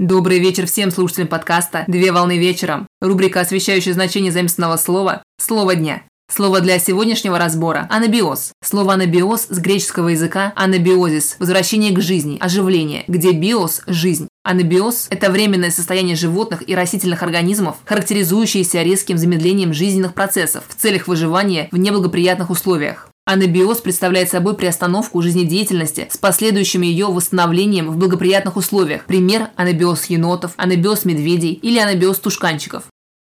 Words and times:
Добрый 0.00 0.38
вечер 0.38 0.66
всем 0.66 0.90
слушателям 0.90 1.28
подкаста 1.28 1.84
«Две 1.86 2.10
волны 2.10 2.38
вечером». 2.38 2.86
Рубрика, 3.02 3.40
освещающая 3.40 3.92
значение 3.92 4.32
заместного 4.32 4.78
слова 4.78 5.22
«Слово 5.38 5.74
дня». 5.74 6.04
Слово 6.32 6.62
для 6.62 6.78
сегодняшнего 6.78 7.38
разбора– 7.38 7.86
анабиоз. 7.90 8.52
Слово 8.64 8.94
анабиоз 8.94 9.48
с 9.50 9.58
греческого 9.58 10.08
языка 10.08 10.54
анабиозис– 10.56 11.36
возвращение 11.38 11.92
к 11.92 12.00
жизни, 12.00 12.38
оживление, 12.40 13.04
где 13.08 13.32
биос– 13.32 13.82
жизнь. 13.86 14.26
Анабиоз– 14.42 15.08
это 15.10 15.30
временное 15.30 15.70
состояние 15.70 16.16
животных 16.16 16.66
и 16.66 16.74
растительных 16.74 17.22
организмов, 17.22 17.76
характеризующееся 17.84 18.80
резким 18.80 19.18
замедлением 19.18 19.74
жизненных 19.74 20.14
процессов 20.14 20.64
в 20.66 20.80
целях 20.80 21.08
выживания 21.08 21.68
в 21.72 21.76
неблагоприятных 21.76 22.48
условиях. 22.48 23.09
Анабиоз 23.32 23.80
представляет 23.80 24.28
собой 24.28 24.56
приостановку 24.56 25.22
жизнедеятельности 25.22 26.08
с 26.10 26.18
последующим 26.18 26.82
ее 26.82 27.06
восстановлением 27.06 27.88
в 27.88 27.96
благоприятных 27.96 28.56
условиях. 28.56 29.04
Пример– 29.04 29.50
анабиоз 29.56 30.06
енотов, 30.06 30.50
анабиоз 30.56 31.04
медведей 31.04 31.52
или 31.52 31.78
анабиоз 31.78 32.18
тушканчиков. 32.18 32.82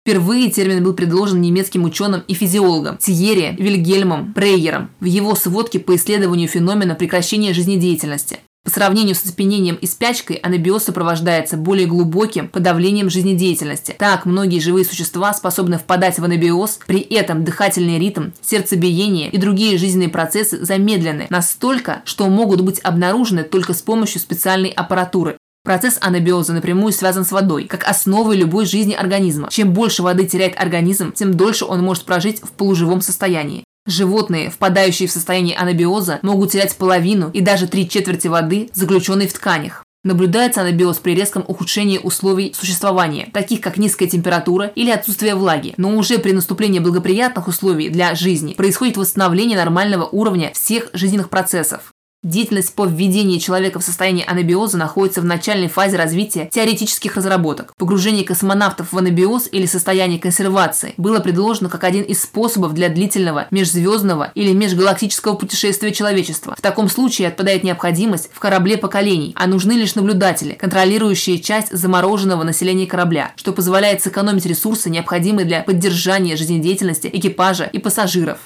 Впервые 0.00 0.50
термин 0.50 0.82
был 0.82 0.94
предложен 0.94 1.42
немецким 1.42 1.84
ученым 1.84 2.22
и 2.26 2.32
физиологом 2.32 2.96
Тьерри 2.96 3.54
Вильгельмом 3.58 4.32
Прейером 4.32 4.88
в 5.00 5.04
его 5.04 5.34
сводке 5.34 5.78
по 5.78 5.94
исследованию 5.94 6.48
феномена 6.48 6.94
прекращения 6.94 7.52
жизнедеятельности. 7.52 8.40
По 8.64 8.70
сравнению 8.70 9.16
с 9.16 9.24
оцепенением 9.24 9.74
и 9.74 9.86
спячкой, 9.86 10.36
анабиоз 10.36 10.84
сопровождается 10.84 11.56
более 11.56 11.88
глубоким 11.88 12.46
подавлением 12.46 13.10
жизнедеятельности. 13.10 13.96
Так, 13.98 14.24
многие 14.24 14.60
живые 14.60 14.84
существа 14.84 15.34
способны 15.34 15.78
впадать 15.78 16.20
в 16.20 16.24
анабиоз, 16.24 16.78
при 16.86 17.00
этом 17.00 17.44
дыхательный 17.44 17.98
ритм, 17.98 18.30
сердцебиение 18.40 19.30
и 19.30 19.36
другие 19.36 19.78
жизненные 19.78 20.10
процессы 20.10 20.64
замедлены 20.64 21.26
настолько, 21.28 22.02
что 22.04 22.28
могут 22.28 22.60
быть 22.60 22.78
обнаружены 22.80 23.42
только 23.42 23.74
с 23.74 23.82
помощью 23.82 24.20
специальной 24.20 24.70
аппаратуры. 24.70 25.36
Процесс 25.64 25.98
анабиоза 26.00 26.52
напрямую 26.52 26.92
связан 26.92 27.24
с 27.24 27.32
водой, 27.32 27.64
как 27.64 27.88
основой 27.88 28.36
любой 28.36 28.66
жизни 28.66 28.94
организма. 28.94 29.48
Чем 29.50 29.72
больше 29.72 30.04
воды 30.04 30.24
теряет 30.26 30.56
организм, 30.60 31.12
тем 31.12 31.34
дольше 31.34 31.64
он 31.64 31.82
может 31.82 32.04
прожить 32.04 32.40
в 32.40 32.50
полуживом 32.50 33.00
состоянии. 33.00 33.64
Животные, 33.86 34.48
впадающие 34.48 35.08
в 35.08 35.12
состояние 35.12 35.56
анабиоза, 35.56 36.20
могут 36.22 36.52
терять 36.52 36.76
половину 36.76 37.30
и 37.30 37.40
даже 37.40 37.66
три 37.66 37.88
четверти 37.88 38.28
воды, 38.28 38.70
заключенной 38.72 39.26
в 39.26 39.32
тканях. 39.32 39.84
Наблюдается 40.04 40.62
анабиоз 40.62 40.98
при 40.98 41.14
резком 41.14 41.44
ухудшении 41.46 41.98
условий 41.98 42.52
существования, 42.56 43.30
таких 43.32 43.60
как 43.60 43.76
низкая 43.76 44.08
температура 44.08 44.72
или 44.74 44.90
отсутствие 44.90 45.36
влаги, 45.36 45.74
но 45.76 45.96
уже 45.96 46.18
при 46.18 46.32
наступлении 46.32 46.80
благоприятных 46.80 47.46
условий 47.46 47.88
для 47.88 48.14
жизни 48.16 48.54
происходит 48.54 48.96
восстановление 48.96 49.56
нормального 49.56 50.04
уровня 50.04 50.50
всех 50.54 50.90
жизненных 50.92 51.28
процессов. 51.28 51.91
Деятельность 52.24 52.76
по 52.76 52.86
введению 52.86 53.40
человека 53.40 53.80
в 53.80 53.82
состояние 53.82 54.24
анабиоза 54.24 54.78
находится 54.78 55.20
в 55.20 55.24
начальной 55.24 55.66
фазе 55.66 55.96
развития 55.96 56.48
теоретических 56.52 57.16
разработок. 57.16 57.74
Погружение 57.76 58.24
космонавтов 58.24 58.92
в 58.92 58.98
анабиоз 58.98 59.48
или 59.50 59.66
состояние 59.66 60.20
консервации 60.20 60.94
было 60.98 61.18
предложено 61.18 61.68
как 61.68 61.82
один 61.82 62.04
из 62.04 62.22
способов 62.22 62.74
для 62.74 62.90
длительного 62.90 63.48
межзвездного 63.50 64.30
или 64.36 64.52
межгалактического 64.52 65.34
путешествия 65.34 65.90
человечества. 65.90 66.54
В 66.56 66.60
таком 66.60 66.88
случае 66.88 67.26
отпадает 67.26 67.64
необходимость 67.64 68.30
в 68.32 68.38
корабле 68.38 68.76
поколений, 68.76 69.32
а 69.36 69.48
нужны 69.48 69.72
лишь 69.72 69.96
наблюдатели, 69.96 70.52
контролирующие 70.52 71.40
часть 71.40 71.76
замороженного 71.76 72.44
населения 72.44 72.86
корабля, 72.86 73.32
что 73.34 73.52
позволяет 73.52 74.00
сэкономить 74.00 74.46
ресурсы, 74.46 74.90
необходимые 74.90 75.44
для 75.44 75.62
поддержания 75.62 76.36
жизнедеятельности 76.36 77.10
экипажа 77.12 77.64
и 77.64 77.80
пассажиров. 77.80 78.38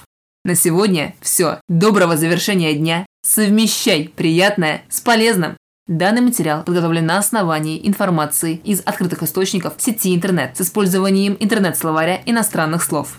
На 0.47 0.55
сегодня 0.55 1.15
все. 1.21 1.61
Доброго 1.69 2.17
завершения 2.17 2.73
дня. 2.73 3.05
Совмещай 3.27 4.09
приятное 4.15 4.85
с 4.89 5.01
полезным. 5.01 5.57
Данный 5.89 6.21
материал 6.21 6.63
подготовлен 6.63 7.07
на 7.07 7.19
основании 7.19 7.85
информации 7.85 8.55
из 8.63 8.83
открытых 8.85 9.25
источников 9.25 9.75
сети 9.79 10.15
интернет 10.15 10.57
с 10.57 10.61
использованием 10.61 11.37
интернет-словаря 11.41 12.21
иностранных 12.25 12.85
слов. 12.85 13.19